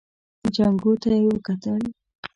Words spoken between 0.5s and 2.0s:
جانکو ته يې وکتل.